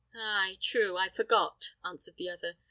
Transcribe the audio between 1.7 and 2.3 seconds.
answered the